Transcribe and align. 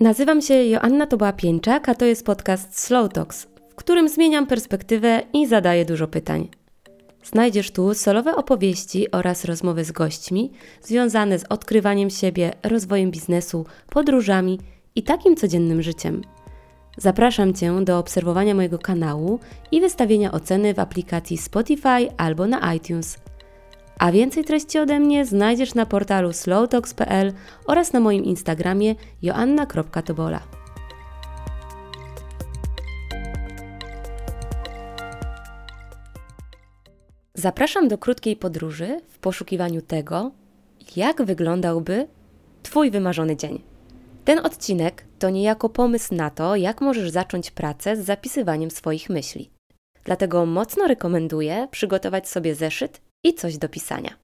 Nazywam 0.00 0.42
się 0.42 0.54
Joanna 0.54 1.06
Toba-Pieńczak, 1.06 1.88
a 1.88 1.94
to 1.94 2.04
jest 2.04 2.26
podcast 2.26 2.78
Slow 2.78 3.12
Talks, 3.12 3.46
w 3.70 3.74
którym 3.74 4.08
zmieniam 4.08 4.46
perspektywę 4.46 5.22
i 5.32 5.46
zadaję 5.46 5.84
dużo 5.84 6.08
pytań. 6.08 6.48
Znajdziesz 7.24 7.70
tu 7.70 7.94
solowe 7.94 8.36
opowieści 8.36 9.10
oraz 9.10 9.44
rozmowy 9.44 9.84
z 9.84 9.92
gośćmi 9.92 10.50
związane 10.82 11.38
z 11.38 11.44
odkrywaniem 11.48 12.10
siebie, 12.10 12.52
rozwojem 12.62 13.10
biznesu, 13.10 13.66
podróżami 13.90 14.60
i 14.94 15.02
takim 15.02 15.36
codziennym 15.36 15.82
życiem. 15.82 16.22
Zapraszam 16.96 17.54
Cię 17.54 17.84
do 17.84 17.98
obserwowania 17.98 18.54
mojego 18.54 18.78
kanału 18.78 19.40
i 19.72 19.80
wystawienia 19.80 20.32
oceny 20.32 20.74
w 20.74 20.78
aplikacji 20.78 21.38
Spotify 21.38 22.16
albo 22.16 22.46
na 22.46 22.74
iTunes– 22.74 23.18
a 23.98 24.12
więcej 24.12 24.44
treści 24.44 24.78
ode 24.78 25.00
mnie 25.00 25.26
znajdziesz 25.26 25.74
na 25.74 25.86
portalu 25.86 26.32
slowtalks.pl 26.32 27.32
oraz 27.66 27.92
na 27.92 28.00
moim 28.00 28.24
Instagramie 28.24 28.94
joanna.tobola. 29.22 30.40
Zapraszam 37.34 37.88
do 37.88 37.98
krótkiej 37.98 38.36
podróży 38.36 39.00
w 39.08 39.18
poszukiwaniu 39.18 39.82
tego, 39.82 40.30
jak 40.96 41.22
wyglądałby 41.22 42.06
Twój 42.62 42.90
wymarzony 42.90 43.36
dzień. 43.36 43.62
Ten 44.24 44.38
odcinek 44.46 45.04
to 45.18 45.30
niejako 45.30 45.68
pomysł 45.68 46.14
na 46.14 46.30
to, 46.30 46.56
jak 46.56 46.80
możesz 46.80 47.10
zacząć 47.10 47.50
pracę 47.50 47.96
z 47.96 48.04
zapisywaniem 48.04 48.70
swoich 48.70 49.10
myśli. 49.10 49.50
Dlatego 50.04 50.46
mocno 50.46 50.86
rekomenduję 50.86 51.68
przygotować 51.70 52.28
sobie 52.28 52.54
zeszyt 52.54 53.00
i 53.24 53.34
coś 53.34 53.58
do 53.58 53.68
pisania. 53.68 54.16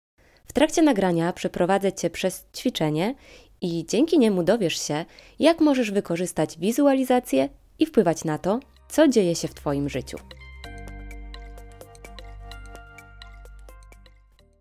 W 0.44 0.52
trakcie 0.52 0.82
nagrania 0.82 1.32
przeprowadzę 1.32 1.92
Cię 1.92 2.10
przez 2.10 2.46
ćwiczenie 2.56 3.14
i 3.60 3.86
dzięki 3.86 4.18
niemu 4.18 4.42
dowiesz 4.42 4.86
się, 4.86 5.04
jak 5.38 5.60
możesz 5.60 5.90
wykorzystać 5.90 6.58
wizualizację 6.58 7.48
i 7.78 7.86
wpływać 7.86 8.24
na 8.24 8.38
to, 8.38 8.60
co 8.88 9.08
dzieje 9.08 9.34
się 9.34 9.48
w 9.48 9.54
Twoim 9.54 9.88
życiu. 9.88 10.18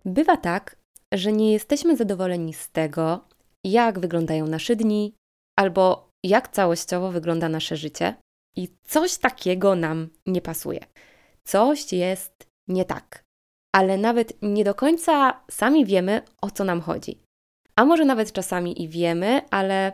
Bywa 0.05 0.37
tak, 0.37 0.75
że 1.13 1.31
nie 1.31 1.51
jesteśmy 1.51 1.97
zadowoleni 1.97 2.53
z 2.53 2.69
tego, 2.69 3.25
jak 3.63 3.99
wyglądają 3.99 4.47
nasze 4.47 4.75
dni, 4.75 5.13
albo 5.59 6.09
jak 6.23 6.47
całościowo 6.47 7.11
wygląda 7.11 7.49
nasze 7.49 7.77
życie, 7.77 8.15
i 8.55 8.67
coś 8.83 9.17
takiego 9.17 9.75
nam 9.75 10.09
nie 10.25 10.41
pasuje. 10.41 10.79
Coś 11.43 11.93
jest 11.93 12.47
nie 12.67 12.85
tak 12.85 13.28
ale 13.75 13.97
nawet 13.97 14.33
nie 14.41 14.63
do 14.63 14.75
końca 14.75 15.41
sami 15.51 15.85
wiemy, 15.85 16.21
o 16.41 16.51
co 16.51 16.63
nam 16.63 16.81
chodzi. 16.81 17.21
A 17.75 17.85
może 17.85 18.05
nawet 18.05 18.31
czasami 18.31 18.83
i 18.83 18.89
wiemy, 18.89 19.41
ale 19.49 19.93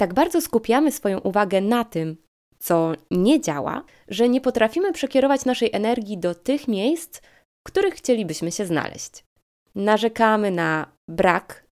tak 0.00 0.14
bardzo 0.14 0.40
skupiamy 0.40 0.92
swoją 0.92 1.18
uwagę 1.18 1.60
na 1.60 1.84
tym, 1.84 2.16
co 2.58 2.92
nie 3.10 3.40
działa, 3.40 3.84
że 4.08 4.28
nie 4.28 4.40
potrafimy 4.40 4.92
przekierować 4.92 5.44
naszej 5.44 5.70
energii 5.72 6.18
do 6.18 6.34
tych 6.34 6.68
miejsc, 6.68 7.20
w 7.60 7.66
których 7.66 7.94
chcielibyśmy 7.94 8.52
się 8.52 8.66
znaleźć. 8.66 9.24
Narzekamy 9.74 10.50
na 10.50 10.92
brak 11.08 11.64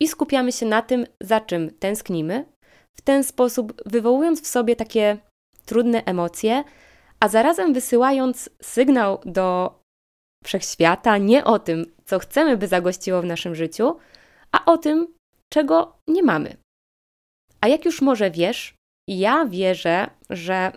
i 0.00 0.08
skupiamy 0.08 0.52
się 0.52 0.66
na 0.66 0.82
tym, 0.82 1.06
za 1.20 1.40
czym 1.40 1.70
tęsknimy, 1.70 2.44
w 2.96 3.00
ten 3.02 3.24
sposób 3.24 3.82
wywołując 3.86 4.42
w 4.42 4.46
sobie 4.46 4.76
takie 4.76 5.18
trudne 5.66 6.04
emocje, 6.04 6.64
a 7.20 7.28
zarazem 7.28 7.72
wysyłając 7.72 8.50
sygnał 8.62 9.20
do 9.24 9.79
wszechświata, 10.44 11.18
nie 11.18 11.44
o 11.44 11.58
tym, 11.58 11.86
co 12.04 12.18
chcemy, 12.18 12.56
by 12.56 12.68
zagościło 12.68 13.22
w 13.22 13.24
naszym 13.24 13.54
życiu, 13.54 13.96
a 14.52 14.64
o 14.64 14.78
tym, 14.78 15.14
czego 15.52 15.98
nie 16.08 16.22
mamy. 16.22 16.56
A 17.60 17.68
jak 17.68 17.84
już 17.84 18.02
może 18.02 18.30
wiesz, 18.30 18.74
ja 19.08 19.46
wierzę, 19.46 20.10
że 20.30 20.72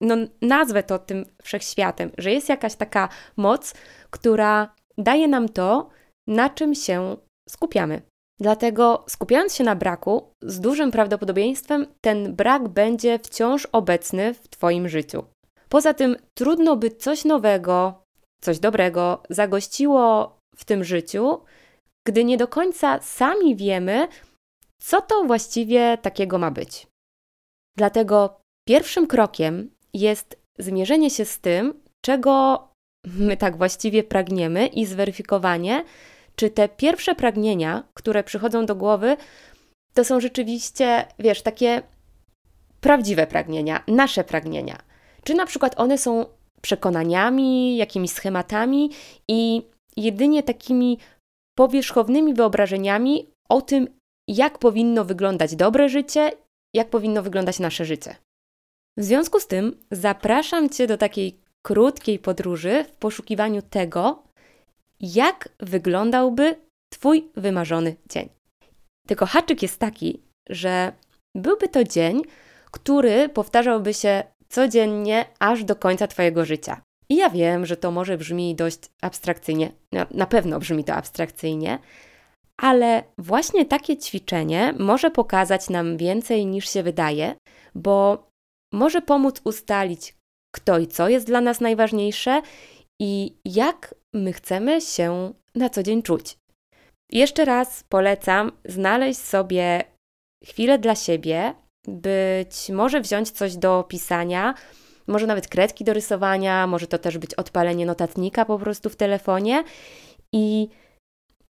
no, 0.00 0.16
nazwę 0.42 0.82
to 0.82 0.98
tym 0.98 1.24
wszechświatem, 1.42 2.10
że 2.18 2.32
jest 2.32 2.48
jakaś 2.48 2.74
taka 2.74 3.08
moc, 3.36 3.74
która 4.10 4.74
daje 4.98 5.28
nam 5.28 5.48
to, 5.48 5.90
na 6.26 6.50
czym 6.50 6.74
się 6.74 7.16
skupiamy. 7.48 8.02
Dlatego 8.40 9.04
skupiając 9.08 9.54
się 9.54 9.64
na 9.64 9.76
braku, 9.76 10.32
z 10.42 10.60
dużym 10.60 10.90
prawdopodobieństwem 10.90 11.86
ten 12.00 12.36
brak 12.36 12.68
będzie 12.68 13.18
wciąż 13.18 13.66
obecny 13.72 14.34
w 14.34 14.48
Twoim 14.48 14.88
życiu. 14.88 15.24
Poza 15.68 15.94
tym 15.94 16.16
trudno 16.38 16.76
by 16.76 16.90
coś 16.90 17.24
nowego, 17.24 18.03
coś 18.44 18.58
dobrego 18.58 19.22
zagościło 19.30 20.36
w 20.56 20.64
tym 20.64 20.84
życiu, 20.84 21.40
gdy 22.06 22.24
nie 22.24 22.36
do 22.36 22.48
końca 22.48 23.02
sami 23.02 23.56
wiemy, 23.56 24.08
co 24.80 25.00
to 25.00 25.24
właściwie 25.24 25.98
takiego 26.02 26.38
ma 26.38 26.50
być. 26.50 26.86
Dlatego 27.76 28.40
pierwszym 28.68 29.06
krokiem 29.06 29.70
jest 29.94 30.38
zmierzenie 30.58 31.10
się 31.10 31.24
z 31.24 31.38
tym, 31.40 31.82
czego 32.04 32.68
my 33.04 33.36
tak 33.36 33.56
właściwie 33.56 34.02
pragniemy 34.02 34.66
i 34.66 34.86
zweryfikowanie, 34.86 35.84
czy 36.36 36.50
te 36.50 36.68
pierwsze 36.68 37.14
pragnienia, 37.14 37.82
które 37.94 38.24
przychodzą 38.24 38.66
do 38.66 38.74
głowy, 38.76 39.16
to 39.94 40.04
są 40.04 40.20
rzeczywiście, 40.20 41.06
wiesz, 41.18 41.42
takie 41.42 41.82
prawdziwe 42.80 43.26
pragnienia, 43.26 43.84
nasze 43.88 44.24
pragnienia. 44.24 44.78
Czy 45.24 45.34
na 45.34 45.46
przykład 45.46 45.80
one 45.80 45.98
są 45.98 46.26
przekonaniami, 46.64 47.76
jakimiś 47.76 48.10
schematami 48.10 48.90
i 49.28 49.62
jedynie 49.96 50.42
takimi 50.42 50.98
powierzchownymi 51.58 52.34
wyobrażeniami 52.34 53.26
o 53.48 53.60
tym, 53.60 53.88
jak 54.28 54.58
powinno 54.58 55.04
wyglądać 55.04 55.56
dobre 55.56 55.88
życie, 55.88 56.32
jak 56.74 56.90
powinno 56.90 57.22
wyglądać 57.22 57.58
nasze 57.58 57.84
życie. 57.84 58.16
W 58.98 59.04
związku 59.04 59.40
z 59.40 59.46
tym 59.46 59.76
zapraszam 59.90 60.70
Cię 60.70 60.86
do 60.86 60.96
takiej 60.96 61.40
krótkiej 61.62 62.18
podróży 62.18 62.84
w 62.84 62.92
poszukiwaniu 62.92 63.62
tego, 63.62 64.22
jak 65.00 65.48
wyglądałby 65.60 66.56
Twój 66.92 67.28
wymarzony 67.36 67.96
dzień. 68.08 68.28
Tylko 69.06 69.26
haczyk 69.26 69.62
jest 69.62 69.78
taki, 69.78 70.22
że 70.48 70.92
byłby 71.34 71.68
to 71.68 71.84
dzień, 71.84 72.22
który 72.70 73.28
powtarzałby 73.28 73.94
się 73.94 74.22
codziennie 74.54 75.24
aż 75.38 75.64
do 75.64 75.76
końca 75.76 76.06
Twojego 76.06 76.44
życia. 76.44 76.80
I 77.08 77.16
ja 77.16 77.30
wiem, 77.30 77.66
że 77.66 77.76
to 77.76 77.90
może 77.90 78.18
brzmi 78.18 78.54
dość 78.54 78.78
abstrakcyjnie, 79.02 79.72
na 80.10 80.26
pewno 80.26 80.60
brzmi 80.60 80.84
to 80.84 80.94
abstrakcyjnie, 80.94 81.78
ale 82.60 83.04
właśnie 83.18 83.64
takie 83.64 83.96
ćwiczenie 83.96 84.74
może 84.78 85.10
pokazać 85.10 85.70
nam 85.70 85.96
więcej 85.96 86.46
niż 86.46 86.70
się 86.70 86.82
wydaje, 86.82 87.34
bo 87.74 88.28
może 88.72 89.02
pomóc 89.02 89.40
ustalić, 89.44 90.14
kto 90.54 90.78
i 90.78 90.86
co 90.86 91.08
jest 91.08 91.26
dla 91.26 91.40
nas 91.40 91.60
najważniejsze 91.60 92.42
i 93.00 93.36
jak 93.44 93.94
my 94.14 94.32
chcemy 94.32 94.80
się 94.80 95.32
na 95.54 95.68
co 95.68 95.82
dzień 95.82 96.02
czuć. 96.02 96.36
Jeszcze 97.12 97.44
raz 97.44 97.84
polecam 97.88 98.52
znaleźć 98.64 99.20
sobie 99.20 99.84
chwilę 100.44 100.78
dla 100.78 100.94
siebie, 100.94 101.54
być 101.88 102.70
może 102.70 103.00
wziąć 103.00 103.30
coś 103.30 103.56
do 103.56 103.84
pisania, 103.88 104.54
może 105.06 105.26
nawet 105.26 105.48
kredki 105.48 105.84
do 105.84 105.92
rysowania, 105.92 106.66
może 106.66 106.86
to 106.86 106.98
też 106.98 107.18
być 107.18 107.34
odpalenie 107.34 107.86
notatnika 107.86 108.44
po 108.44 108.58
prostu 108.58 108.90
w 108.90 108.96
telefonie 108.96 109.64
i 110.32 110.68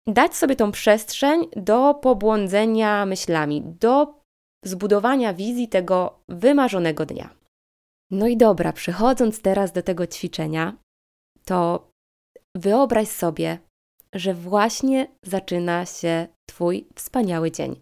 dać 0.07 0.35
sobie 0.35 0.55
tą 0.55 0.71
przestrzeń 0.71 1.47
do 1.55 1.93
pobłądzenia 1.93 3.05
myślami, 3.05 3.61
do 3.65 4.21
zbudowania 4.65 5.33
wizji 5.33 5.67
tego 5.67 6.19
wymarzonego 6.29 7.05
dnia. 7.05 7.29
No 8.11 8.27
i 8.27 8.37
dobra, 8.37 8.73
przechodząc 8.73 9.41
teraz 9.41 9.71
do 9.71 9.81
tego 9.81 10.07
ćwiczenia, 10.07 10.77
to 11.45 11.89
wyobraź 12.55 13.07
sobie, 13.07 13.59
że 14.13 14.33
właśnie 14.33 15.07
zaczyna 15.23 15.85
się 15.85 16.27
Twój 16.49 16.87
wspaniały 16.95 17.51
dzień. 17.51 17.75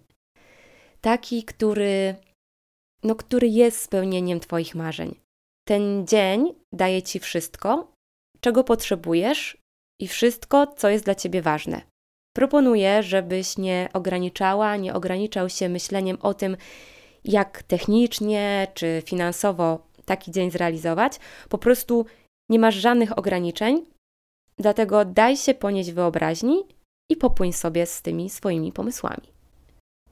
Taki, 1.02 1.44
który 1.44 2.16
no, 3.04 3.16
który 3.16 3.48
jest 3.48 3.82
spełnieniem 3.82 4.40
Twoich 4.40 4.76
marzeń. 4.76 5.16
Ten 5.68 6.08
dzień 6.08 6.54
daje 6.74 7.02
Ci 7.02 7.20
wszystko, 7.20 7.92
czego 8.40 8.64
potrzebujesz 8.64 9.58
i 10.02 10.08
wszystko, 10.08 10.68
co 10.68 10.90
jest 10.90 11.06
dla 11.06 11.16
Ciebie 11.16 11.42
ważne. 11.42 11.82
Proponuję, 12.36 13.04
żebyś 13.04 13.58
nie 13.58 13.90
ograniczała, 13.94 14.78
nie 14.78 14.94
ograniczał 14.94 15.50
się 15.50 15.70
myśleniem 15.70 16.18
o 16.22 16.34
tym, 16.34 16.58
jak 17.24 17.64
technicznie 17.64 18.68
czy 18.74 19.04
finansowo 19.06 19.88
taki 20.06 20.32
dzień 20.32 20.52
zrealizować. 20.52 21.20
Po 21.50 21.58
prostu 21.58 22.06
nie 22.50 22.60
masz 22.60 22.76
żadnych 22.76 23.18
ograniczeń, 23.18 23.86
dlatego 24.58 25.06
daj 25.06 25.38
się 25.38 25.54
ponieść 25.54 25.92
wyobraźni 25.92 26.64
i 27.12 27.16
popłyń 27.16 27.54
sobie 27.54 27.86
z 27.86 28.02
tymi 28.02 28.30
swoimi 28.30 28.72
pomysłami. 28.72 29.34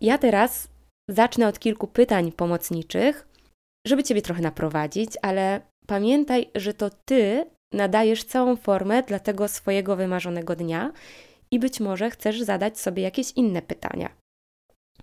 Ja 0.02 0.18
teraz 0.18 0.68
Zacznę 1.12 1.48
od 1.48 1.60
kilku 1.60 1.88
pytań 1.88 2.32
pomocniczych, 2.32 3.28
żeby 3.88 4.04
Ciebie 4.04 4.22
trochę 4.22 4.42
naprowadzić, 4.42 5.12
ale 5.22 5.62
pamiętaj, 5.88 6.50
że 6.56 6.74
to 6.74 6.90
Ty 7.06 7.46
nadajesz 7.74 8.24
całą 8.24 8.56
formę 8.56 9.04
dla 9.04 9.20
tego 9.20 9.48
swojego 9.48 9.96
wymarzonego 9.96 10.56
dnia 10.56 10.92
i 11.52 11.60
być 11.60 11.80
może 11.80 12.10
chcesz 12.10 12.42
zadać 12.42 12.80
sobie 12.80 13.04
jakieś 13.04 13.32
inne 13.32 13.62
pytania. 13.62 14.10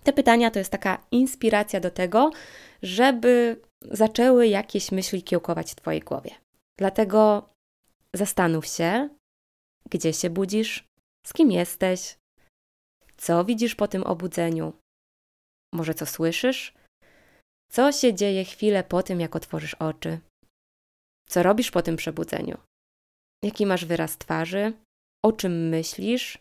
Te 0.03 0.13
pytania 0.13 0.51
to 0.51 0.59
jest 0.59 0.73
taka 0.73 1.07
inspiracja 1.11 1.81
do 1.81 1.91
tego, 1.91 2.31
żeby 2.83 3.61
zaczęły 3.83 4.47
jakieś 4.47 4.93
myśli 4.93 5.23
kiełkować 5.23 5.73
w 5.73 5.75
Twojej 5.75 6.01
głowie. 6.01 6.31
Dlatego 6.79 7.49
zastanów 8.15 8.67
się, 8.67 9.09
gdzie 9.91 10.13
się 10.13 10.31
budzisz, 10.31 10.85
z 11.27 11.33
kim 11.33 11.51
jesteś, 11.51 12.19
co 13.17 13.45
widzisz 13.45 13.75
po 13.75 13.89
tym 13.89 14.03
obudzeniu, 14.03 14.73
może 15.75 15.95
co 15.95 16.07
słyszysz, 16.07 16.75
co 17.71 17.93
się 17.93 18.15
dzieje 18.15 18.45
chwilę 18.45 18.85
po 18.85 19.03
tym, 19.03 19.21
jak 19.21 19.37
otworzysz 19.37 19.75
oczy, 19.75 20.19
co 21.29 21.43
robisz 21.43 21.71
po 21.71 21.83
tym 21.83 21.97
przebudzeniu, 21.97 22.59
jaki 23.45 23.67
masz 23.67 23.85
wyraz 23.85 24.19
twarzy, 24.19 24.73
o 25.25 25.33
czym 25.33 25.69
myślisz, 25.69 26.39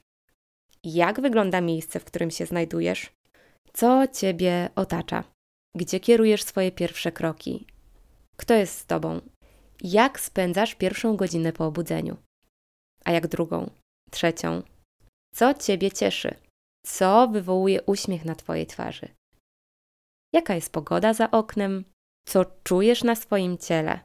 jak 0.83 1.21
wygląda 1.21 1.61
miejsce, 1.61 1.99
w 1.99 2.05
którym 2.05 2.31
się 2.31 2.45
znajdujesz, 2.45 3.11
co 3.73 4.07
ciebie 4.07 4.69
otacza, 4.75 5.23
gdzie 5.75 5.99
kierujesz 5.99 6.43
swoje 6.43 6.71
pierwsze 6.71 7.11
kroki, 7.11 7.67
kto 8.37 8.53
jest 8.53 8.77
z 8.79 8.85
tobą, 8.85 9.21
jak 9.83 10.19
spędzasz 10.19 10.75
pierwszą 10.75 11.17
godzinę 11.17 11.53
po 11.53 11.65
obudzeniu, 11.65 12.17
a 13.05 13.11
jak 13.11 13.27
drugą, 13.27 13.69
trzecią, 14.11 14.61
co 15.33 15.53
ciebie 15.53 15.91
cieszy, 15.91 16.35
co 16.85 17.27
wywołuje 17.27 17.81
uśmiech 17.81 18.25
na 18.25 18.35
twojej 18.35 18.65
twarzy, 18.65 19.09
jaka 20.33 20.55
jest 20.55 20.71
pogoda 20.71 21.13
za 21.13 21.31
oknem, 21.31 21.85
co 22.27 22.45
czujesz 22.63 23.03
na 23.03 23.15
swoim 23.15 23.57
ciele, 23.57 23.99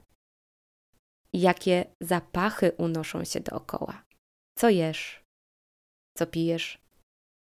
jakie 1.32 1.94
zapachy 2.00 2.72
unoszą 2.78 3.24
się 3.24 3.40
dookoła, 3.40 4.04
co 4.58 4.68
jesz, 4.68 5.24
co 6.16 6.26
pijesz, 6.26 6.82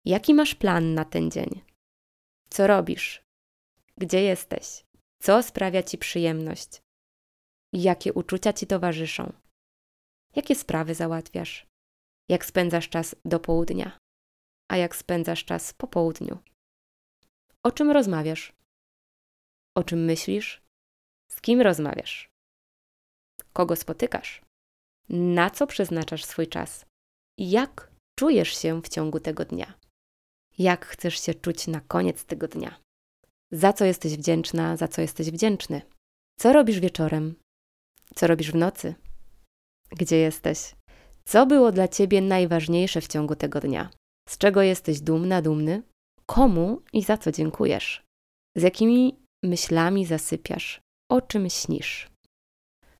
jaki 0.05 0.33
masz 0.33 0.55
plan 0.55 0.93
na 0.93 1.05
ten 1.05 1.31
dzień, 1.31 1.61
co 2.49 2.67
robisz, 2.67 3.23
gdzie 3.97 4.21
jesteś, 4.21 4.85
co 5.21 5.43
sprawia 5.43 5.83
ci 5.83 5.97
przyjemność, 5.97 6.81
jakie 7.73 8.13
uczucia 8.13 8.53
ci 8.53 8.67
towarzyszą, 8.67 9.33
jakie 10.35 10.55
sprawy 10.55 10.95
załatwiasz, 10.95 11.67
jak 12.29 12.45
spędzasz 12.45 12.89
czas 12.89 13.15
do 13.25 13.39
południa, 13.39 13.97
a 14.71 14.77
jak 14.77 14.95
spędzasz 14.95 15.45
czas 15.45 15.73
po 15.73 15.87
południu. 15.87 16.37
O 17.63 17.71
czym 17.71 17.91
rozmawiasz? 17.91 18.60
O 19.75 19.83
czym 19.83 20.05
myślisz? 20.05 20.61
Z 21.31 21.41
kim 21.41 21.61
rozmawiasz? 21.61 22.29
Kogo 23.53 23.75
spotykasz? 23.75 24.41
Na 25.09 25.49
co 25.49 25.67
przeznaczasz 25.67 26.25
swój 26.25 26.47
czas? 26.47 26.85
Jak 27.37 27.91
czujesz 28.19 28.57
się 28.57 28.81
w 28.81 28.89
ciągu 28.89 29.19
tego 29.19 29.45
dnia? 29.45 29.73
Jak 30.57 30.85
chcesz 30.85 31.21
się 31.21 31.33
czuć 31.33 31.67
na 31.67 31.81
koniec 31.81 32.25
tego 32.25 32.47
dnia? 32.47 32.79
Za 33.51 33.73
co 33.73 33.85
jesteś 33.85 34.17
wdzięczna, 34.17 34.77
za 34.77 34.87
co 34.87 35.01
jesteś 35.01 35.31
wdzięczny? 35.31 35.81
Co 36.39 36.53
robisz 36.53 36.79
wieczorem? 36.79 37.35
Co 38.15 38.27
robisz 38.27 38.51
w 38.51 38.55
nocy? 38.55 38.95
Gdzie 39.89 40.17
jesteś? 40.17 40.75
Co 41.25 41.45
było 41.45 41.71
dla 41.71 41.87
ciebie 41.87 42.21
najważniejsze 42.21 43.01
w 43.01 43.07
ciągu 43.07 43.35
tego 43.35 43.59
dnia? 43.59 43.89
Z 44.29 44.37
czego 44.37 44.61
jesteś 44.61 45.01
dumna, 45.01 45.41
dumny? 45.41 45.83
Komu 46.25 46.81
i 46.93 47.03
za 47.03 47.17
co 47.17 47.31
dziękujesz? 47.31 48.03
Z 48.55 48.61
jakimi 48.61 49.20
myślami 49.43 50.05
zasypiasz? 50.05 50.81
O 51.11 51.21
czym 51.21 51.49
śnisz? 51.49 52.09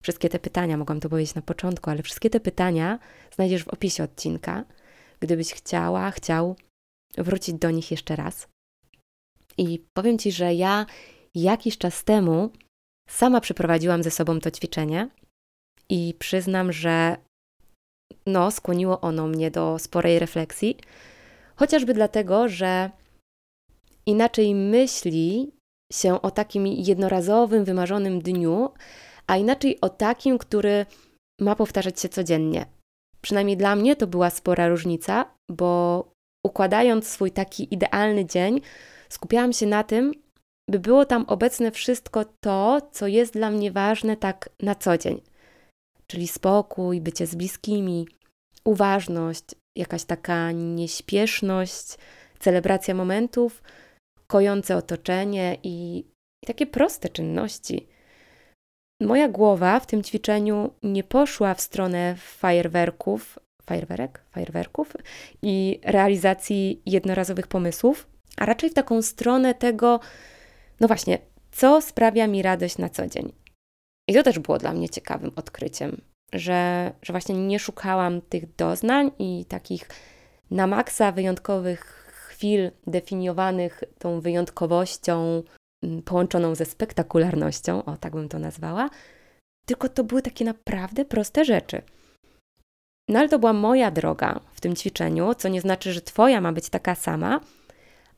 Wszystkie 0.04 0.30
te 0.30 0.40
pytania, 0.40 0.78
mogłam 0.78 1.00
to 1.00 1.10
powiedzieć 1.10 1.36
na 1.36 1.42
początku, 1.42 1.90
ale 1.90 2.04
wszystkie 2.04 2.30
te 2.30 2.40
pytania 2.40 3.00
znajdziesz 3.36 3.64
w 3.64 3.68
opisie 3.68 4.04
odcinka. 4.04 4.66
Gdybyś 5.20 5.54
chciała, 5.54 6.12
chciał 6.12 6.56
wrócić 7.18 7.56
do 7.56 7.72
nich 7.72 7.92
jeszcze 7.92 8.16
raz. 8.16 8.48
I 9.58 9.86
powiem 9.94 10.18
Ci, 10.18 10.32
że 10.32 10.54
ja 10.54 10.86
jakiś 11.36 11.78
czas 11.78 12.04
temu 12.04 12.50
sama 13.10 13.42
przeprowadziłam 13.42 14.04
ze 14.04 14.12
sobą 14.12 14.40
to 14.40 14.52
ćwiczenie 14.52 15.10
i 15.90 16.14
przyznam, 16.20 16.72
że 16.72 17.18
no, 18.26 18.52
skłoniło 18.52 19.02
ono 19.02 19.28
mnie 19.28 19.52
do 19.52 19.80
sporej 19.80 20.20
refleksji, 20.20 20.78
chociażby 21.56 21.94
dlatego, 21.94 22.50
że 22.50 22.92
inaczej 24.06 24.56
myśli 24.56 25.52
się 25.92 26.22
o 26.22 26.32
takim 26.32 26.68
jednorazowym, 26.68 27.66
wymarzonym 27.66 28.22
dniu, 28.22 28.70
a 29.28 29.38
inaczej 29.38 29.82
o 29.82 29.90
takim, 29.90 30.38
który 30.38 30.86
ma 31.42 31.56
powtarzać 31.56 32.00
się 32.00 32.10
codziennie. 32.10 32.66
Przynajmniej 33.22 33.58
dla 33.58 33.76
mnie 33.76 33.96
to 33.96 34.08
była 34.08 34.30
spora 34.30 34.68
różnica, 34.68 35.26
bo 35.52 36.04
układając 36.46 37.08
swój 37.08 37.32
taki 37.32 37.74
idealny 37.74 38.26
dzień, 38.26 38.62
skupiałam 39.10 39.54
się 39.54 39.66
na 39.66 39.84
tym, 39.84 40.14
by 40.70 40.80
było 40.80 41.06
tam 41.06 41.26
obecne 41.28 41.72
wszystko 41.72 42.26
to, 42.40 42.82
co 42.92 43.08
jest 43.08 43.34
dla 43.34 43.50
mnie 43.52 43.72
ważne 43.72 44.18
tak 44.18 44.50
na 44.62 44.76
co 44.76 44.98
dzień. 44.98 45.22
Czyli 46.08 46.28
spokój, 46.28 47.02
bycie 47.02 47.28
z 47.28 47.36
bliskimi, 47.36 48.08
uważność, 48.66 49.44
jakaś 49.78 50.04
taka 50.04 50.52
nieśpieszność, 50.52 51.98
celebracja 52.40 52.94
momentów, 52.94 53.64
kojące 54.32 54.78
otoczenie 54.78 55.58
i, 55.64 56.06
i 56.44 56.48
takie 56.48 56.66
proste 56.66 57.10
czynności. 57.10 57.88
Moja 59.02 59.30
głowa 59.30 59.80
w 59.80 59.86
tym 59.86 60.04
ćwiczeniu 60.04 60.74
nie 60.84 61.04
poszła 61.04 61.54
w 61.54 61.62
stronę 61.62 62.16
fajerwerków, 62.18 63.40
fajerwerek, 63.66 64.24
fajerwerków 64.32 64.94
i 65.42 65.80
realizacji 65.84 66.82
jednorazowych 66.86 67.48
pomysłów, 67.48 68.08
a 68.38 68.46
raczej 68.46 68.70
w 68.70 68.74
taką 68.74 69.02
stronę 69.02 69.54
tego, 69.54 70.00
no 70.80 70.88
właśnie, 70.88 71.18
co 71.52 71.82
sprawia 71.82 72.28
mi 72.28 72.42
radość 72.42 72.78
na 72.78 72.90
co 72.90 73.08
dzień. 73.08 73.34
I 74.10 74.14
to 74.14 74.24
też 74.24 74.40
było 74.40 74.58
dla 74.58 74.74
mnie 74.74 74.90
ciekawym 74.90 75.32
odkryciem, 75.36 76.02
że, 76.34 76.92
że 77.02 77.14
właśnie 77.14 77.48
nie 77.48 77.60
szukałam 77.60 78.22
tych 78.22 78.56
doznań 78.56 79.12
i 79.20 79.46
takich 79.46 79.90
na 80.52 80.68
maksa 80.68 81.12
wyjątkowych 81.12 82.01
chwil 82.42 82.72
definiowanych 82.88 83.84
tą 84.00 84.22
wyjątkowością 84.22 85.44
mm, 85.84 86.02
połączoną 86.02 86.56
ze 86.56 86.66
spektakularnością, 86.66 87.86
o 87.86 87.98
tak 87.98 88.14
bym 88.14 88.30
to 88.30 88.40
nazwała, 88.40 88.90
tylko 89.66 89.90
to 89.90 90.04
były 90.04 90.22
takie 90.22 90.46
naprawdę 90.46 91.06
proste 91.06 91.46
rzeczy. 91.46 91.82
No 93.10 93.20
ale 93.20 93.30
to 93.30 93.40
była 93.40 93.54
moja 93.54 93.92
droga 93.92 94.40
w 94.54 94.62
tym 94.62 94.76
ćwiczeniu, 94.76 95.36
co 95.36 95.50
nie 95.50 95.62
znaczy, 95.62 95.94
że 95.94 96.02
Twoja 96.02 96.42
ma 96.42 96.52
być 96.52 96.70
taka 96.70 96.96
sama, 96.96 97.40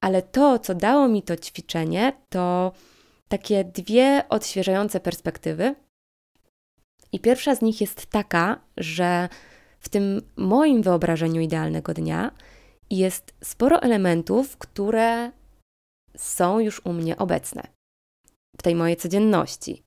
ale 0.01 0.21
to, 0.21 0.59
co 0.59 0.75
dało 0.75 1.07
mi 1.07 1.23
to 1.23 1.37
ćwiczenie, 1.37 2.13
to 2.29 2.71
takie 3.27 3.63
dwie 3.63 4.23
odświeżające 4.29 4.99
perspektywy. 4.99 5.75
I 7.11 7.19
pierwsza 7.19 7.55
z 7.55 7.61
nich 7.61 7.81
jest 7.81 8.05
taka, 8.05 8.59
że 8.77 9.29
w 9.79 9.89
tym 9.89 10.21
moim 10.37 10.81
wyobrażeniu 10.81 11.41
idealnego 11.41 11.93
dnia 11.93 12.31
jest 12.97 13.33
sporo 13.43 13.81
elementów, 13.81 14.57
które 14.57 15.31
są 16.17 16.59
już 16.59 16.85
u 16.85 16.93
mnie 16.93 17.17
obecne 17.17 17.67
w 18.57 18.61
tej 18.63 18.75
mojej 18.75 18.97
codzienności. 18.97 19.83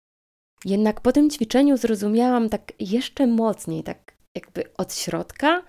Jednak 0.64 1.00
po 1.00 1.12
tym 1.12 1.30
ćwiczeniu 1.30 1.76
zrozumiałam 1.76 2.48
tak 2.48 2.72
jeszcze 2.80 3.26
mocniej, 3.26 3.82
tak 3.82 4.16
jakby 4.36 4.74
od 4.74 4.94
środka, 4.94 5.62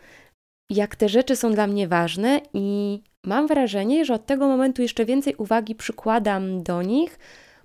jak 0.71 0.95
te 0.95 1.09
rzeczy 1.09 1.35
są 1.35 1.51
dla 1.51 1.67
mnie 1.67 1.87
ważne 1.87 2.41
i 2.53 2.99
mam 3.25 3.47
wrażenie, 3.47 4.05
że 4.05 4.13
od 4.13 4.25
tego 4.25 4.47
momentu 4.47 4.81
jeszcze 4.81 5.05
więcej 5.05 5.35
uwagi 5.35 5.75
przykładam 5.75 6.63
do 6.63 6.81
nich. 6.81 7.19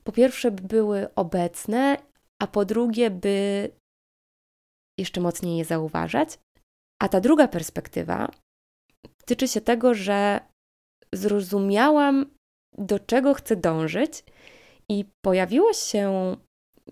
Po 0.05 0.13
pierwsze, 0.13 0.51
by 0.51 0.63
były 0.63 1.15
obecne, 1.15 1.97
a 2.43 2.47
po 2.47 2.65
drugie, 2.65 3.11
by 3.11 3.69
jeszcze 4.99 5.21
mocniej 5.21 5.59
je 5.59 5.65
zauważać. 5.65 6.39
A 7.03 7.09
ta 7.09 7.21
druga 7.21 7.49
perspektywa 7.49 8.29
tyczy 9.27 9.49
się 9.49 9.61
tego, 9.61 9.95
że 9.95 10.41
zrozumiałam, 11.13 12.27
do 12.79 12.99
czego 12.99 13.35
chcę 13.35 13.57
dążyć, 13.57 14.25
i 14.89 15.05
pojawiło 15.25 15.73
się 15.73 16.37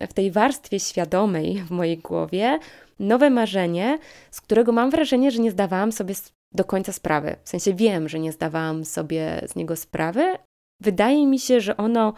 w 0.00 0.12
tej 0.12 0.30
warstwie 0.30 0.80
świadomej 0.80 1.62
w 1.62 1.70
mojej 1.70 1.98
głowie 1.98 2.58
nowe 2.98 3.30
marzenie, 3.30 3.98
z 4.30 4.40
którego 4.40 4.72
mam 4.72 4.90
wrażenie, 4.90 5.30
że 5.30 5.42
nie 5.42 5.50
zdawałam 5.50 5.92
sobie 5.92 6.14
do 6.54 6.64
końca 6.64 6.92
sprawy. 6.92 7.36
W 7.44 7.48
sensie 7.48 7.74
wiem, 7.74 8.08
że 8.08 8.18
nie 8.18 8.32
zdawałam 8.32 8.84
sobie 8.84 9.42
z 9.46 9.56
niego 9.56 9.76
sprawy. 9.76 10.36
Wydaje 10.82 11.26
mi 11.26 11.38
się, 11.38 11.60
że 11.60 11.76
ono 11.76 12.14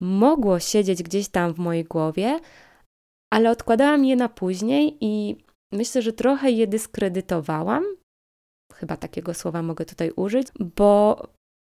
mogło 0.00 0.60
siedzieć 0.60 1.02
gdzieś 1.02 1.28
tam 1.28 1.54
w 1.54 1.58
mojej 1.58 1.84
głowie, 1.84 2.40
ale 3.32 3.50
odkładałam 3.50 4.04
je 4.04 4.16
na 4.16 4.28
później 4.28 4.98
i 5.00 5.36
myślę, 5.72 6.02
że 6.02 6.12
trochę 6.12 6.50
je 6.50 6.66
dyskredytowałam. 6.66 7.84
Chyba 8.84 8.96
takiego 8.96 9.34
słowa 9.34 9.62
mogę 9.62 9.84
tutaj 9.84 10.10
użyć, 10.16 10.48
bo 10.60 11.22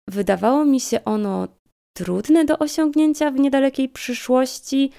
wydawało 0.08 0.64
mi 0.64 0.80
się 0.80 1.04
ono 1.04 1.48
trudne 1.96 2.44
do 2.44 2.58
osiągnięcia 2.58 3.30
w 3.30 3.38
niedalekiej 3.38 3.88
przyszłości, 3.88 4.90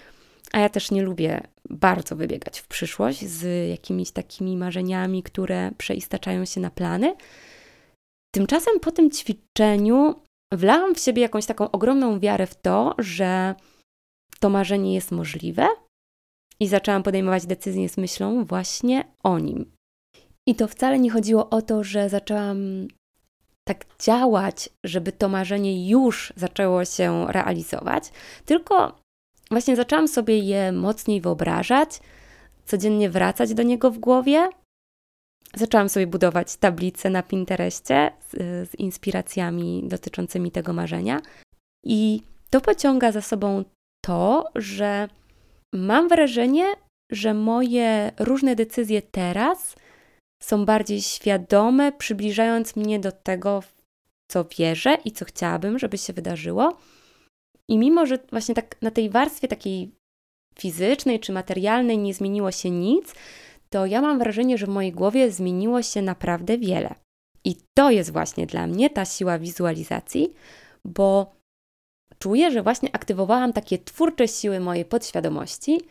a 0.54 0.60
ja 0.60 0.70
też 0.70 0.92
nie 0.92 1.02
lubię 1.02 1.48
bardzo 1.70 2.16
wybiegać 2.16 2.60
w 2.60 2.68
przyszłość 2.68 3.26
z 3.26 3.70
jakimiś 3.70 4.12
takimi 4.12 4.58
marzeniami, 4.58 5.24
które 5.24 5.72
przeistaczają 5.78 6.46
się 6.46 6.62
na 6.62 6.70
plany. 6.70 7.16
Tymczasem 8.36 8.80
po 8.80 8.92
tym 8.92 9.12
ćwiczeniu 9.12 10.16
wlałam 10.54 10.96
w 10.96 11.00
siebie 11.00 11.22
jakąś 11.22 11.46
taką 11.46 11.72
ogromną 11.72 12.20
wiarę 12.20 12.48
w 12.48 12.56
to, 12.56 12.96
że 12.98 13.56
to 14.40 14.50
marzenie 14.50 14.96
jest 14.96 15.12
możliwe 15.12 15.68
i 16.60 16.68
zaczęłam 16.68 17.04
podejmować 17.04 17.46
decyzje 17.46 17.90
z 17.90 17.98
myślą 17.98 18.46
właśnie 18.46 19.06
o 19.24 19.40
nim. 19.40 19.77
I 20.48 20.56
to 20.56 20.68
wcale 20.68 21.00
nie 21.00 21.12
chodziło 21.12 21.50
o 21.50 21.62
to, 21.62 21.84
że 21.84 22.10
zaczęłam 22.10 22.88
tak 23.68 23.86
działać, 24.00 24.70
żeby 24.84 25.12
to 25.12 25.30
marzenie 25.30 25.90
już 25.90 26.34
zaczęło 26.36 26.86
się 26.86 27.26
realizować, 27.30 28.12
tylko 28.46 29.00
właśnie 29.52 29.76
zaczęłam 29.76 30.08
sobie 30.08 30.40
je 30.40 30.72
mocniej 30.72 31.22
wyobrażać, 31.22 32.00
codziennie 32.66 33.10
wracać 33.10 33.54
do 33.54 33.64
niego 33.64 33.92
w 33.92 33.98
głowie. 33.98 34.50
Zaczęłam 35.56 35.90
sobie 35.90 36.08
budować 36.08 36.56
tablice 36.56 37.10
na 37.10 37.24
Pinterestie 37.24 38.12
z, 38.30 38.32
z 38.70 38.76
inspiracjami 38.76 39.84
dotyczącymi 39.88 40.52
tego 40.52 40.74
marzenia. 40.74 41.22
I 41.84 42.22
to 42.50 42.62
pociąga 42.62 43.12
za 43.12 43.22
sobą 43.22 43.64
to, 44.06 44.46
że 44.56 45.08
mam 45.74 46.08
wrażenie, 46.08 46.66
że 47.12 47.34
moje 47.34 48.12
różne 48.20 48.56
decyzje 48.56 49.02
teraz 49.02 49.76
są 50.44 50.66
bardziej 50.66 51.02
świadome, 51.02 51.92
przybliżając 51.92 52.76
mnie 52.76 53.00
do 53.00 53.12
tego, 53.12 53.64
co 54.32 54.46
wierzę 54.46 54.98
i 55.06 55.12
co 55.12 55.26
chciałabym, 55.26 55.80
żeby 55.80 55.98
się 55.98 56.14
wydarzyło. 56.14 56.78
I 57.68 57.78
mimo, 57.78 58.06
że 58.06 58.20
właśnie 58.32 58.56
tak 58.56 58.82
na 58.82 58.92
tej 58.92 59.10
warstwie 59.10 59.48
takiej 59.48 59.92
fizycznej 60.60 61.20
czy 61.20 61.32
materialnej 61.32 61.98
nie 61.98 62.14
zmieniło 62.14 62.52
się 62.52 62.70
nic, 62.70 63.14
to 63.70 63.86
ja 63.86 64.02
mam 64.02 64.20
wrażenie, 64.20 64.58
że 64.58 64.66
w 64.66 64.70
mojej 64.70 64.92
głowie 64.92 65.32
zmieniło 65.32 65.82
się 65.82 66.02
naprawdę 66.02 66.58
wiele. 66.58 66.96
I 67.46 67.56
to 67.78 67.92
jest 67.92 68.14
właśnie 68.14 68.46
dla 68.46 68.68
mnie 68.68 68.90
ta 68.90 69.06
siła 69.06 69.40
wizualizacji, 69.40 70.34
bo 70.86 71.36
czuję, 72.20 72.52
że 72.52 72.64
właśnie 72.64 72.96
aktywowałam 72.96 73.54
takie 73.54 73.78
twórcze 73.78 74.28
siły 74.28 74.60
mojej 74.60 74.86
podświadomości 74.86 75.82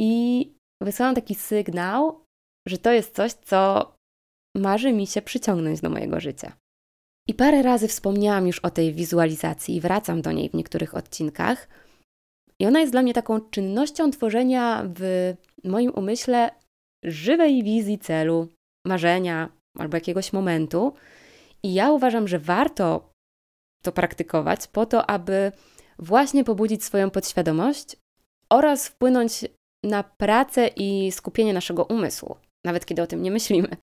i 0.00 0.52
wysłałam 0.82 1.14
taki 1.14 1.34
sygnał, 1.34 2.21
że 2.68 2.78
to 2.78 2.92
jest 2.92 3.14
coś, 3.14 3.32
co 3.32 3.92
marzy 4.56 4.92
mi 4.92 5.06
się 5.06 5.22
przyciągnąć 5.22 5.80
do 5.80 5.90
mojego 5.90 6.20
życia. 6.20 6.52
I 7.28 7.34
parę 7.34 7.62
razy 7.62 7.88
wspomniałam 7.88 8.46
już 8.46 8.58
o 8.58 8.70
tej 8.70 8.94
wizualizacji 8.94 9.76
i 9.76 9.80
wracam 9.80 10.22
do 10.22 10.32
niej 10.32 10.50
w 10.50 10.54
niektórych 10.54 10.94
odcinkach. 10.94 11.68
I 12.58 12.66
ona 12.66 12.80
jest 12.80 12.92
dla 12.92 13.02
mnie 13.02 13.14
taką 13.14 13.40
czynnością 13.40 14.10
tworzenia 14.10 14.84
w 14.94 15.34
moim 15.64 15.90
umyśle 15.94 16.50
żywej 17.04 17.62
wizji 17.62 17.98
celu, 17.98 18.48
marzenia 18.86 19.48
albo 19.78 19.96
jakiegoś 19.96 20.32
momentu. 20.32 20.94
I 21.62 21.74
ja 21.74 21.92
uważam, 21.92 22.28
że 22.28 22.38
warto 22.38 23.12
to 23.82 23.92
praktykować 23.92 24.66
po 24.66 24.86
to, 24.86 25.10
aby 25.10 25.52
właśnie 25.98 26.44
pobudzić 26.44 26.84
swoją 26.84 27.10
podświadomość 27.10 27.96
oraz 28.50 28.88
wpłynąć 28.88 29.44
na 29.84 30.02
pracę 30.02 30.68
i 30.76 31.12
skupienie 31.12 31.52
naszego 31.52 31.84
umysłu, 31.84 32.36
nawet 32.66 32.86
kiedy 32.86 33.02
o 33.02 33.06
tym 33.06 33.22
nie 33.22 33.30
myślimy. 33.30 33.76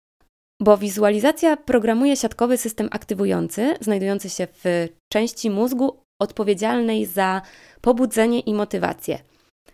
Bo 0.61 0.77
wizualizacja 0.77 1.57
programuje 1.57 2.15
siatkowy 2.15 2.57
system 2.57 2.87
aktywujący, 2.91 3.75
znajdujący 3.81 4.29
się 4.29 4.47
w 4.63 4.87
części 5.11 5.49
mózgu 5.49 6.03
odpowiedzialnej 6.21 7.05
za 7.05 7.41
pobudzenie 7.81 8.39
i 8.39 8.53
motywację. 8.53 9.19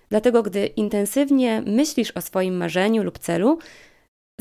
Dlatego, 0.09 0.43
gdy 0.43 0.65
intensywnie 0.65 1.63
myślisz 1.65 2.11
o 2.11 2.21
swoim 2.21 2.57
marzeniu 2.57 3.03
lub 3.03 3.19
celu, 3.19 3.59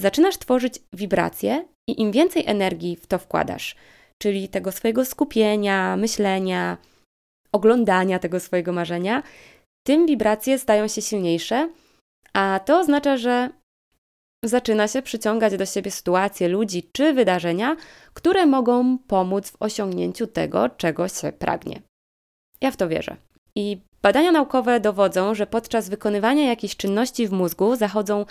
zaczynasz 0.00 0.38
tworzyć 0.38 0.80
wibracje 0.92 1.64
i 1.88 2.00
im 2.00 2.12
więcej 2.12 2.42
energii 2.46 2.96
w 2.96 3.06
to 3.06 3.18
wkładasz, 3.18 3.76
czyli 4.22 4.48
tego 4.48 4.72
swojego 4.72 5.04
skupienia, 5.04 5.96
myślenia, 5.96 6.78
oglądania 7.52 8.18
tego 8.18 8.40
swojego 8.40 8.72
marzenia, 8.72 9.22
tym 9.86 10.06
wibracje 10.06 10.58
stają 10.58 10.88
się 10.88 11.02
silniejsze, 11.02 11.70
a 12.34 12.60
to 12.64 12.78
oznacza, 12.78 13.16
że 13.16 13.50
zaczyna 14.48 14.88
się 14.88 15.02
przyciągać 15.02 15.56
do 15.56 15.66
siebie 15.66 15.90
sytuacje, 15.90 16.48
ludzi 16.48 16.90
czy 16.92 17.12
wydarzenia, 17.12 17.76
które 18.14 18.46
mogą 18.46 18.98
pomóc 18.98 19.50
w 19.50 19.62
osiągnięciu 19.62 20.26
tego, 20.26 20.68
czego 20.68 21.08
się 21.08 21.32
pragnie. 21.32 21.82
Ja 22.60 22.70
w 22.70 22.76
to 22.76 22.88
wierzę. 22.88 23.16
I 23.54 23.80
badania 24.02 24.32
naukowe 24.32 24.80
dowodzą, 24.80 25.34
że 25.34 25.46
podczas 25.46 25.88
wykonywania 25.88 26.48
jakiejś 26.48 26.76
czynności 26.76 27.28
w 27.28 27.32
mózgu 27.32 27.76
zachodzą 27.76 28.24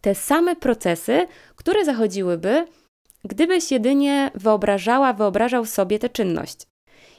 te 0.00 0.14
same 0.14 0.56
procesy, 0.56 1.26
które 1.56 1.84
zachodziłyby, 1.84 2.66
gdybyś 3.24 3.70
jedynie 3.70 4.30
wyobrażała, 4.34 5.12
wyobrażał 5.12 5.66
sobie 5.66 5.98
tę 5.98 6.08
czynność. 6.08 6.66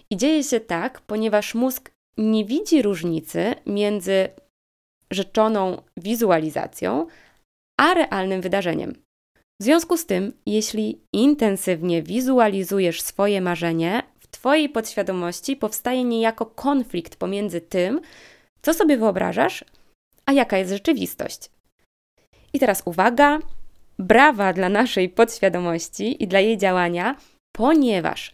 I 0.09 0.17
dzieje 0.17 0.43
się 0.43 0.59
tak, 0.59 1.01
ponieważ 1.01 1.55
mózg 1.55 1.91
nie 2.17 2.45
widzi 2.45 2.81
różnicy 2.81 3.55
między 3.65 4.29
rzeczoną 5.11 5.81
wizualizacją, 5.97 7.07
a 7.81 7.93
realnym 7.93 8.41
wydarzeniem. 8.41 8.93
W 9.61 9.63
związku 9.63 9.97
z 9.97 10.05
tym, 10.05 10.33
jeśli 10.45 11.01
intensywnie 11.13 12.03
wizualizujesz 12.03 13.01
swoje 13.01 13.41
marzenie, 13.41 14.03
w 14.19 14.27
Twojej 14.27 14.69
podświadomości 14.69 15.55
powstaje 15.55 16.03
niejako 16.03 16.45
konflikt 16.45 17.15
pomiędzy 17.15 17.61
tym, 17.61 18.01
co 18.61 18.73
sobie 18.73 18.97
wyobrażasz, 18.97 19.65
a 20.25 20.31
jaka 20.31 20.57
jest 20.57 20.71
rzeczywistość. 20.71 21.49
I 22.53 22.59
teraz 22.59 22.81
uwaga, 22.85 23.39
brawa 23.99 24.53
dla 24.53 24.69
naszej 24.69 25.09
podświadomości 25.09 26.23
i 26.23 26.27
dla 26.27 26.39
jej 26.39 26.57
działania, 26.57 27.15
ponieważ 27.55 28.33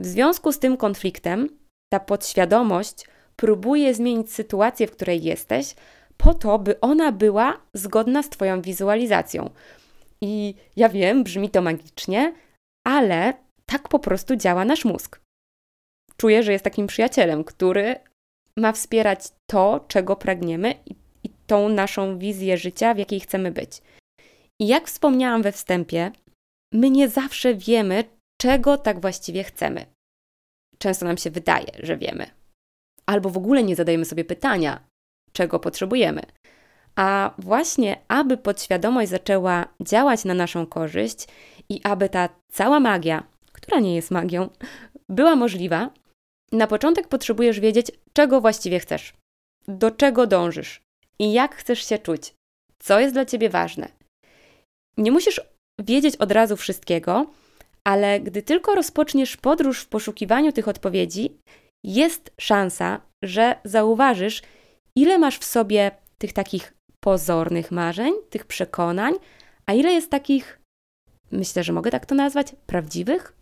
w 0.00 0.06
związku 0.06 0.52
z 0.52 0.58
tym 0.58 0.76
konfliktem 0.76 1.48
ta 1.92 2.00
podświadomość 2.00 3.06
próbuje 3.36 3.94
zmienić 3.94 4.32
sytuację, 4.32 4.86
w 4.86 4.92
której 4.92 5.22
jesteś, 5.22 5.74
po 6.16 6.34
to, 6.34 6.58
by 6.58 6.80
ona 6.80 7.12
była 7.12 7.60
zgodna 7.74 8.22
z 8.22 8.30
Twoją 8.30 8.62
wizualizacją. 8.62 9.50
I 10.20 10.54
ja 10.76 10.88
wiem, 10.88 11.24
brzmi 11.24 11.50
to 11.50 11.62
magicznie, 11.62 12.34
ale 12.86 13.34
tak 13.66 13.88
po 13.88 13.98
prostu 13.98 14.36
działa 14.36 14.64
nasz 14.64 14.84
mózg. 14.84 15.20
Czuję, 16.16 16.42
że 16.42 16.52
jest 16.52 16.64
takim 16.64 16.86
przyjacielem, 16.86 17.44
który 17.44 17.96
ma 18.56 18.72
wspierać 18.72 19.20
to, 19.50 19.84
czego 19.88 20.16
pragniemy 20.16 20.74
i, 20.86 20.94
i 21.24 21.30
tą 21.46 21.68
naszą 21.68 22.18
wizję 22.18 22.56
życia, 22.56 22.94
w 22.94 22.98
jakiej 22.98 23.20
chcemy 23.20 23.50
być. 23.50 23.82
I 24.60 24.66
jak 24.66 24.86
wspomniałam 24.86 25.42
we 25.42 25.52
wstępie, 25.52 26.12
my 26.74 26.90
nie 26.90 27.08
zawsze 27.08 27.54
wiemy, 27.54 28.04
czego 28.40 28.78
tak 28.78 29.00
właściwie 29.00 29.44
chcemy. 29.44 29.86
Często 30.78 31.06
nam 31.06 31.16
się 31.16 31.30
wydaje, 31.30 31.72
że 31.78 31.96
wiemy. 31.96 32.30
Albo 33.06 33.30
w 33.30 33.36
ogóle 33.36 33.62
nie 33.62 33.76
zadajemy 33.76 34.04
sobie 34.04 34.24
pytania, 34.24 34.80
czego 35.32 35.58
potrzebujemy. 35.58 36.22
A 36.96 37.34
właśnie, 37.38 37.96
aby 38.08 38.36
podświadomość 38.36 39.10
zaczęła 39.10 39.66
działać 39.80 40.24
na 40.24 40.34
naszą 40.34 40.66
korzyść 40.66 41.26
i 41.68 41.80
aby 41.84 42.08
ta 42.08 42.28
cała 42.52 42.80
magia, 42.80 43.22
która 43.52 43.80
nie 43.80 43.96
jest 43.96 44.10
magią, 44.10 44.48
była 45.08 45.36
możliwa, 45.36 45.90
na 46.52 46.66
początek 46.66 47.08
potrzebujesz 47.08 47.60
wiedzieć, 47.60 47.90
czego 48.12 48.40
właściwie 48.40 48.80
chcesz, 48.80 49.14
do 49.68 49.90
czego 49.90 50.26
dążysz 50.26 50.80
i 51.18 51.32
jak 51.32 51.56
chcesz 51.56 51.88
się 51.88 51.98
czuć, 51.98 52.34
co 52.78 53.00
jest 53.00 53.14
dla 53.14 53.24
ciebie 53.24 53.50
ważne. 53.50 53.88
Nie 54.96 55.12
musisz 55.12 55.40
wiedzieć 55.80 56.16
od 56.16 56.32
razu 56.32 56.56
wszystkiego, 56.56 57.26
ale 57.84 58.20
gdy 58.20 58.42
tylko 58.42 58.74
rozpoczniesz 58.74 59.36
podróż 59.36 59.80
w 59.80 59.88
poszukiwaniu 59.88 60.52
tych 60.52 60.68
odpowiedzi, 60.68 61.38
jest 61.84 62.30
szansa, 62.40 63.00
że 63.24 63.60
zauważysz, 63.64 64.42
ile 64.96 65.18
masz 65.18 65.38
w 65.38 65.44
sobie 65.44 65.90
tych 66.18 66.32
takich 66.32 66.74
pozornych 67.00 67.70
marzeń, 67.70 68.12
tych 68.30 68.44
przekonań, 68.44 69.14
a 69.66 69.72
ile 69.72 69.92
jest 69.92 70.10
takich, 70.10 70.60
myślę, 71.30 71.64
że 71.64 71.72
mogę 71.72 71.90
tak 71.90 72.06
to 72.06 72.14
nazwać, 72.14 72.54
prawdziwych, 72.66 73.36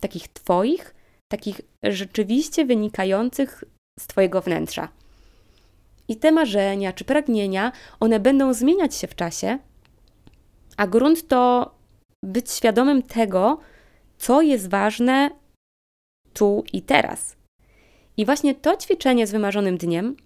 takich 0.00 0.28
Twoich, 0.28 0.94
takich 1.32 1.60
rzeczywiście 1.82 2.64
wynikających 2.64 3.64
z 4.00 4.06
Twojego 4.06 4.40
wnętrza. 4.40 4.88
I 6.08 6.16
te 6.16 6.32
marzenia 6.32 6.92
czy 6.92 7.04
pragnienia, 7.04 7.72
one 8.00 8.20
będą 8.20 8.54
zmieniać 8.54 8.94
się 8.94 9.06
w 9.06 9.14
czasie, 9.14 9.58
a 10.76 10.86
grunt 10.86 11.28
to 11.28 11.70
być 12.24 12.50
świadomym 12.50 13.02
tego, 13.02 13.58
co 14.18 14.42
jest 14.42 14.70
ważne 14.70 15.30
tu 16.32 16.64
i 16.72 16.82
teraz. 16.82 17.36
I 18.16 18.24
właśnie 18.24 18.54
to 18.54 18.76
ćwiczenie 18.76 19.26
z 19.26 19.32
wymarzonym 19.32 19.78
dniem 19.78 20.16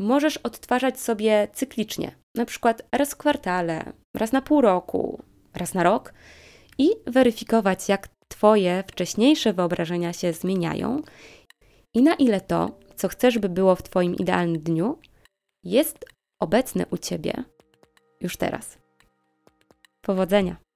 możesz 0.00 0.36
odtwarzać 0.36 1.00
sobie 1.00 1.48
cyklicznie, 1.52 2.16
na 2.34 2.44
przykład 2.44 2.82
raz 2.92 3.10
w 3.10 3.16
kwartale, 3.16 3.92
raz 4.14 4.32
na 4.32 4.42
pół 4.42 4.60
roku, 4.60 5.22
raz 5.54 5.74
na 5.74 5.82
rok 5.82 6.14
i 6.78 6.88
weryfikować, 7.06 7.88
jak 7.88 8.08
Twoje 8.28 8.84
wcześniejsze 8.86 9.52
wyobrażenia 9.52 10.12
się 10.12 10.32
zmieniają 10.32 11.02
i 11.94 12.02
na 12.02 12.14
ile 12.14 12.40
to, 12.40 12.78
co 12.96 13.08
chcesz, 13.08 13.38
by 13.38 13.48
było 13.48 13.76
w 13.76 13.82
Twoim 13.82 14.14
idealnym 14.14 14.62
dniu, 14.62 14.98
jest 15.64 16.04
obecne 16.38 16.86
u 16.90 16.98
Ciebie 16.98 17.44
już 18.20 18.36
teraz. 18.36 18.78
Powodzenia! 20.00 20.69